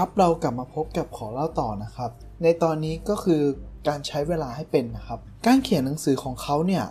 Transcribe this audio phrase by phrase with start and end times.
[0.00, 2.10] ครับเรากลับมาพบกับขอเล่าต่อนะครับ
[2.42, 3.42] ในตอนนี้ก็คือ
[3.88, 6.84] การใช้เวลาให้เป็นนะครับ การเขียนหนังสือของเขาเนี่ย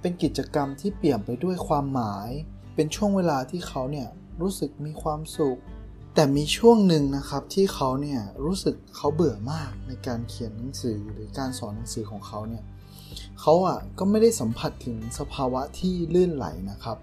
[0.00, 2.28] เป็นกิจกรรมที่เปี่ยมไปด้วยความหมาย
[2.74, 4.08] เป็นช่วงเวลาที่เขาเนี่ย
[4.40, 5.58] รู้สึกมีความสุข
[6.14, 12.64] แต่มีช่วงหนึ่งนะครับที่เขาเนี่ยรู้สึกเขาเบื่อมากในการเขียนหนังสือหรือการสอนหนังสือของเขาเนี่ย
[13.40, 16.96] เขาอะก็ไม่ได้สัมผัสถึงสภาวะที่ลื่นไหลนะครับ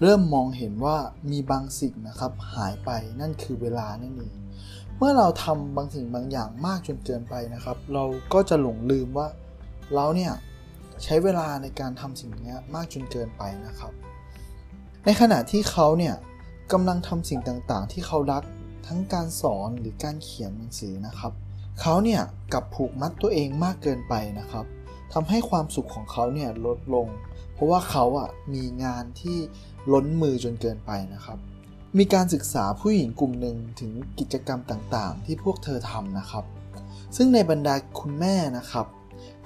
[0.00, 0.96] เริ่มมองเห็นว่า
[1.30, 2.90] มีบางสิ่งนะครับหายไป
[3.20, 4.41] นั่นคือเวลานั่นเอง
[5.02, 9.28] มื่อเราทำบางสิ่งบางอย่างมากจนเกินไปนะครับ เราก็จะหลงลืมว่า
[9.94, 10.32] เราเนี่ย
[11.02, 13.92] ใช้เวลาในการทำสิ่งนี้มากจนเกินไปนะครับ
[15.04, 16.14] ในขณะที่เขาเนี่ย
[16.72, 18.42] กำลังทำสิ่งต่างๆ ที่เขารัก
[18.86, 21.32] ทั้งการสอนหรือการเขียนหนังสือนะครับ
[21.80, 22.22] เขาเนี่ย
[22.54, 24.64] กับผูกมัดตัวเองมากเกินไปนะครับ
[25.12, 27.06] ทำให้ความสุขของเขาเนี่ยลดลง
[27.54, 29.38] เพราะว่าเขาอะมีงานที่
[29.92, 31.38] ล้นมือจนเกินไปนะครับ
[31.98, 36.44] มีการศึกษาผู้หญิงกลุ่มหนึ่งถึงกิจกรรมต่างๆ ที่พวกเธอทำนะครับ
[37.16, 38.86] ซึ่งในบรรดาคุณแม่นะครับ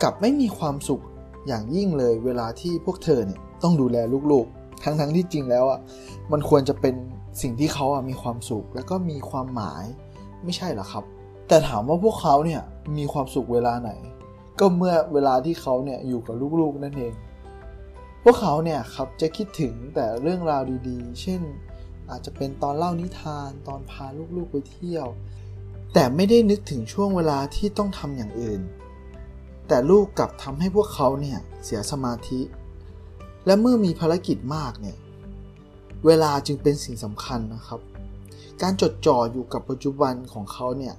[0.02, 1.02] กลับไม่มีความสุข
[1.46, 3.96] อย่างยิ่งเลยเวลาที่พวกเธอเนี่ยต้องดูแล
[4.32, 5.80] ลูกๆ ทั้งๆที่จริงแล้วอะ
[6.32, 6.94] มันควรจะเป็น
[7.42, 9.84] สิ่งที่เขาอะมีความสุขแล้วก็มีความหมาย
[10.44, 11.04] ไม่ใช่หรอครับ
[11.48, 12.62] แต่ถามว่าพวกเขาเนี่ย
[12.96, 13.90] มีความสุขเวลาไหน
[14.58, 17.14] ก็เมื่อเวลาที่เขาเนี่ยอยู่กับลูกๆนั่นเอง
[18.22, 21.42] พวกเขาเนี่ยครับจะคิดถึงแต่เรื่องราวดีๆ เช่น
[22.10, 25.06] อาจจะเป็นตอนเล่านิทานตอนพาลูกๆไปเที่ยว
[25.94, 28.60] แต่ไม่ได้นึกถึงช่วงเวลาที่ต้องทำอย่างอื่น
[29.68, 32.40] แต่ลูกกลับทำให้พวกเขาเนี่ยเสียสมาธิ
[33.46, 34.96] และเมื่อมีภารกิจมากเนี่ย
[36.06, 37.80] เวลาจึงเป็นสิ่งสำคัญนะครับ
[38.62, 40.94] การจดจ่ออยู่กับปัจจุบันของเขาเนี่ย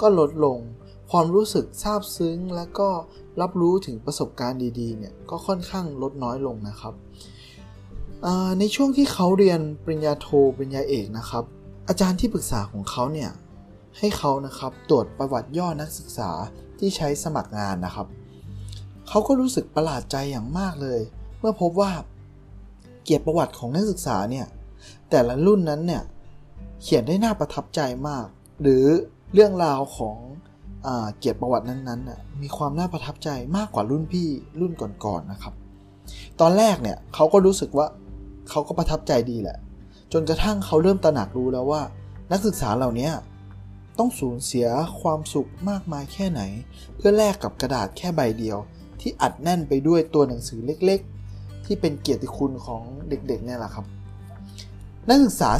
[0.00, 0.58] ก็ลดลง
[1.10, 2.88] ความรู้สึกซาบซึ้งและก็
[3.40, 6.94] รับรู้ถึงประสบการณ์ดีๆเนี่ยก็ค่อนข้างลดน้อยลงนะครับ
[8.58, 11.44] ในช่วงที่เขาเรียนปริญญาโทปริญญาเอกนะครับ
[11.88, 13.30] อาจารย์ที่ปรึกษาของเขาเนี่ย
[13.98, 16.30] ให้เขานะครับตรวจประวัติย่อนักศึกษา
[16.78, 18.06] ที่ใช้สมัครงานนะครับ
[19.08, 21.00] เขาก็รู้สึกประหลาดใจอย่างมากเลย
[21.40, 21.92] เมื่อพบว่า
[23.02, 24.46] เกียรติประวัติของนักศึกษาเนี่ย
[25.10, 26.02] แต่ละรุ่นนั้นเนี่ย
[26.82, 28.26] เขียนได้น่าประทับใจมาก
[28.60, 28.84] หรือ
[29.34, 30.16] เรื่องราวของ
[30.86, 30.88] อ
[31.18, 34.28] เกียรติประวัตินั้นๆมีความน่าประทับใจมากกว่ารุ่นพี่
[34.60, 35.54] รุ่นก่อนๆนนะครับ
[36.40, 37.86] ตอนแรกเนี่ยเขาก็รู้สึกว่า
[38.50, 39.58] เขาก็ประทับใจดีแหละ
[40.12, 41.82] จนกระทั่งเขาเริ่มตระหนักรู้แล้วว่า
[42.32, 43.10] นักศึกษาเหล่านี้
[43.98, 44.66] ต้องสูญเสีย
[45.00, 46.42] ความสุขมากมายแค่ไหน
[46.96, 48.58] เพื่อแลกกับกระดาษแค่ใบเดียว
[49.00, 53.86] ที่อัดแน่นไปด้วยตัวหนังสือเล็กๆ ที่เป็นเกียรติคุณของเด็กๆเนี่ยแหละครับ
[55.08, 55.50] นักศึกษา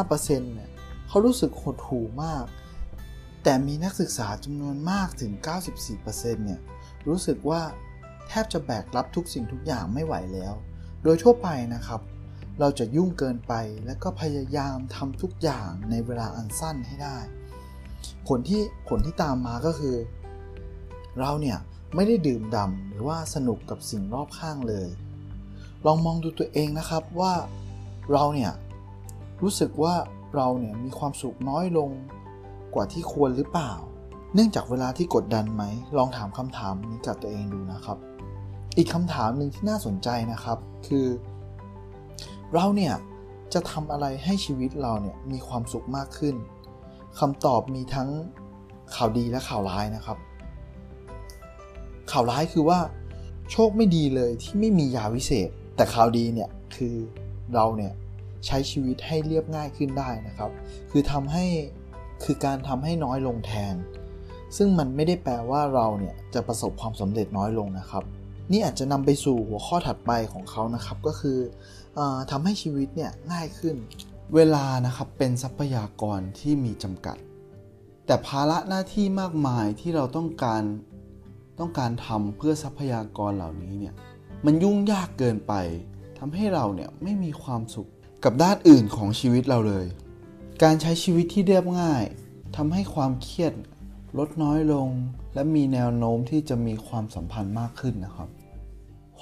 [0.00, 0.70] 45%เนี่ย
[1.08, 2.44] เขารู้สึกหดหู่มาก
[3.42, 5.32] แต่มีนักศึกษาจำนวนมากถึง
[5.88, 6.60] 94%เนี่ย
[7.08, 7.62] รู้สึกว่า
[8.28, 10.54] แทบจะแบกรับทุกสิ่งทุกอย่างไม่ไหวแล้ว
[11.02, 12.00] โดยทั่วไปนะครับ
[12.60, 13.52] เราจะยุ่งเกินไป
[13.86, 17.18] และก็พยายามทำทุกอย่างในเวลาอันสั้นให้ได้
[18.28, 19.96] ผลที่ผลที่ตามมาก็คือ
[21.20, 21.58] เราเนี่ย
[21.94, 24.88] ไม่ได้ดื่มด่ำหรือว่าสนุกกับสิ่งรอบข้างเลย
[25.86, 27.32] ลองมองดูตัวเองนะครับว่า
[28.12, 28.52] เราเนี่ย
[29.42, 29.94] รู้สึกว่า
[30.36, 31.90] เราเนี่ยมีความสุขน้อยลง
[32.74, 33.72] กว่าที่ควรหรือเปล่า
[34.34, 35.64] เนื่องจากเวลาที่กดดันไหม
[35.96, 37.98] ลองถามคำถามนี้กับตัวเองดูนะครับ
[38.76, 41.06] อีกคำถามหนึ่งที่น่าสนใจนะครับ คือ
[42.54, 42.94] เราเนี่ย
[43.54, 46.34] จะทำอะไรให้ชีวิตเราเนี่ยมีความสุขมากขึ้น
[47.18, 48.08] คำตอบมีทั้ง
[48.94, 50.18] ข่าวดีและข่าวร้ายนะครับ
[52.10, 52.78] ข่าวร้ายคือว่า
[53.50, 56.94] โชคไม่ดีเลยที่ไม่มียาวิเศษ แต่ข่าวดีเนี่ยคือ
[57.54, 57.92] เราเนี่ย
[58.46, 60.50] ใช้ชีวิตให้เรียบง่ายขึ้นได้นะครับ
[60.90, 61.46] คือทำให้
[62.24, 63.74] คือการทำให้น้อยลงแทน
[64.56, 68.04] ซึ่งมันไม่ได้แปลว่าเราเนี่ยจะประสบความสำเร็จน้อยลงนะครับ
[68.52, 71.38] นี่อาจจะนำไปสู่หัวข้อถัดไปของเขานะครับก็คือ
[72.30, 73.76] ทำให้ชีวิตเนี่ยง่ายขึ้น
[74.34, 77.16] เวลานะครับเป็นทรัพยากรที่มีจำกัด
[78.06, 80.62] แต่ภาระหน้าที่มากมายที่เราต้องการ
[81.58, 83.94] ต้องการทำเพื่อทรัพยากรเหล่านี้เนี่ย
[84.44, 85.52] มันยุ่งยากเกินไป
[86.18, 87.90] ทำให้เราเนี่ยไม่มีความสุข
[88.24, 89.86] กับด้านอื่นของชีวิตเราเลย
[90.62, 92.04] การใช้ชีวิตที่เรียบง่าย
[92.56, 93.52] ทำให้ความเครียด
[94.18, 94.88] ลดน้อยลง
[95.34, 98.28] และมีแนวโน้มที่จะมีความสัมพันธ์มากขึ้นนะครับ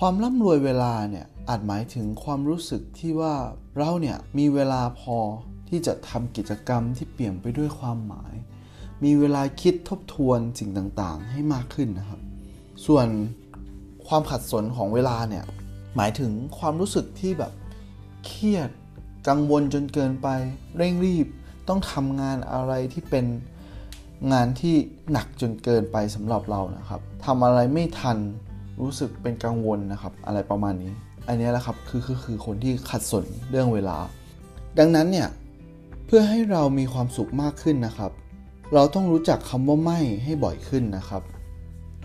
[0.03, 3.35] ความร่ำรวยเวลาเนี่ยอาจหมายถึงความรู้สึกที่ว่า
[3.77, 5.17] เราเนี่ยมีเวลาพอ
[5.69, 8.35] ที่จะทำกิจกรรมที่เปลี่ยนไปด้วยความหมาย
[9.05, 12.21] มีเวลาคิดทบทวนสิ่งต่างๆ ให้มากขึ้นนะครับ
[12.87, 13.07] ส่วน
[14.07, 15.45] ความขัดสนของเวลาเนี่ย
[15.97, 17.53] หมายถึงความรู้สึกที่แบบ
[18.27, 18.71] เครียด
[19.29, 20.29] กังวลจนเกินไป
[20.77, 21.27] เร่งรีบ
[21.69, 23.27] ต้องทำงานอะไรที่เป็น
[24.33, 24.77] งานที่
[25.13, 28.19] หนักจนเกินไปสำหรับเรานะครับทำอะไรไม่ทัน
[28.81, 30.93] รู้สึกเป็นกังวลนะครับ อะไรประมาณนี้
[31.29, 33.99] อันนี้แหละครับคือคือคือคนที่ขัดสนเรื่องเวลา
[34.79, 35.29] ดังนั้นเนี่ย
[36.07, 38.13] เพื่อให้เรามีความสุขมากขึ้นนะครับ
[38.75, 41.23] เราต้องรู้จักคำว่าไม่ให้บ่อยขึ้นนะครับ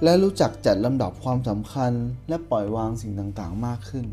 [0.03, 1.91] และรู้จักจัดลำดับความสำคัญ
[2.29, 4.05] และปล่อยวางสิ่งต่างๆมากขึ้น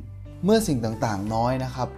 [0.44, 1.88] เมื่อสิ่งต่างๆน้อยนะครับ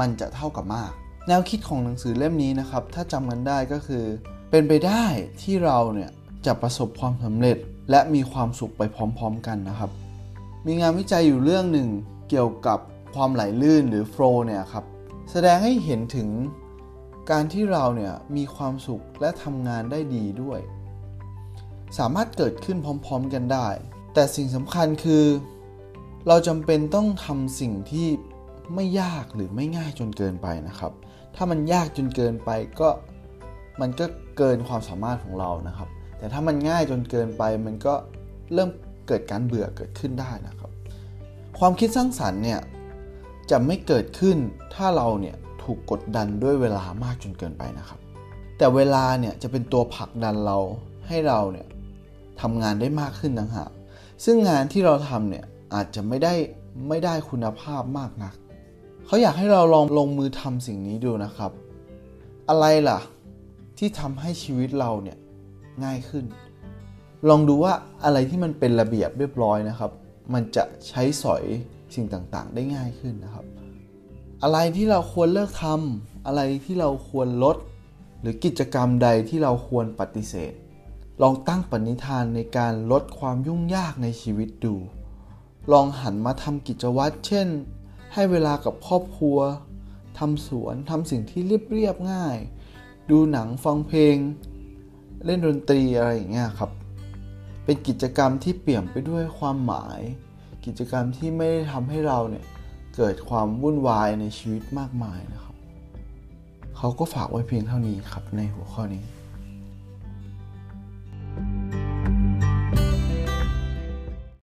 [0.00, 0.92] มันจะเท่ากับมาก
[1.28, 4.04] แนวคิดของหนังสือเล่มนี้นะครับ ถ้าจำกันได้ก็คือ
[4.50, 5.04] เป็นไปได้
[5.42, 6.10] ที่เราเนี่ย
[6.46, 7.56] จะประสบความสำเร็จ
[7.90, 9.90] และมีความสุขไปพร้อม ๆ กันนะครับ
[10.66, 11.88] มีงานวิจัยอยู่เรื่องหนึ่ง
[12.30, 12.78] เกี่ยวกับ
[13.14, 14.84] ความไหลลื่นหรือโฟล์เนี่ยครับ
[15.30, 16.28] แสดงให้เห็นถึง
[17.30, 20.60] การที่เราเนี่ยมีความสุขและทำงานได้ดีด้วย
[21.98, 23.68] สามารถเกิดขึ้นพร้อมๆกันได้
[24.14, 25.24] แต่สิ่งสำคัญคือ
[26.28, 28.08] เราจำเป็นต้องทำสิ่งที่
[28.74, 30.92] ไม่ยากหรือไม่ง่ายจนเกินไปนะครับ
[31.36, 32.88] ถ้ามันยากจนเกินไปก็
[33.80, 34.06] มันก็
[34.38, 37.94] เกินความสามารถของเรานะครับ แต่ถ้ามันง่ายจนเกินไปมันก็
[38.52, 38.70] เริ่ม
[39.08, 40.70] เกิดการเบื่อเกิดขึ้นได้นะครับ
[41.58, 42.60] ความคิดสร้างสรรค์เนี่ย
[43.50, 44.36] จะไม่เกิดขึ้น
[44.74, 48.00] ถ้าเราเนี่ยถูกกดดันด้วยเวลามากจนเกินไปนะครับ
[48.58, 50.58] แต่เวลาเนี่ยจะเป็นตัวผลักดันเรา
[51.08, 51.66] ให้เราเนี่ย
[52.40, 53.70] ทำงานได้มากขึ้นต่างหาก
[54.24, 55.44] ซึ่งงานที่เราทำเนี่ย
[55.74, 56.34] อาจจะไม่ได้
[56.88, 58.34] ไม่ได้คุณภาพมากนัก
[59.06, 61.52] เขาอยากให้เราลองลงมือทำสิ่งนี้ดูนะครับ
[62.48, 63.00] อะไรล่ะ
[63.78, 65.18] ที่ทำให้ชีวิตเราเนี่ย
[65.84, 66.24] ง่ายขึ้น
[67.28, 67.72] ลองดูว่า
[68.04, 69.90] อะไรที่มันเป็นระเบียบเรียบร้อยนะครับ
[70.34, 71.44] มันจะใช้สอย
[71.94, 73.44] สิ่งต่างๆ ได้ง่ายขึ้นนะครับ
[74.42, 77.56] อะไรที่เราควรเลิกทำอะไรที่เราควรลด
[78.20, 80.52] หรือกิจกรรมใดที่เราควรปฏิเสธ
[81.22, 84.74] ลองตั้งปณิธานในการลดความยุ่งยากในชีวิตดู
[85.72, 87.48] ลองหันมาทำกิจวัตร เช่น
[88.14, 89.38] ให้เวลากับครอบครัว
[90.18, 92.36] ทำสวนทำสิ่งที่เรียบเรียบง่าย
[93.10, 94.16] ดูหนังฟังเพลง
[95.24, 96.70] เล่นดนตรีอะไรอย่างเงี้ยครับ
[97.66, 100.00] เป็นกิจกรรมที่เปี่ยมไปด้วยความหมาย
[100.66, 102.44] กิจกรรมที่ไม่ได้ทำให้เราเนี่ย
[102.96, 105.54] เกิดความวุ่นวายในชีวิตมากมายนะครับ
[106.76, 109.04] เขาก็ฝากไว้เพียงเท่านี้ครับในหัวข้อนี้